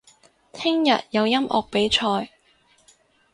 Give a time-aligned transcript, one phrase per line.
[0.51, 2.31] 聽日有音樂比賽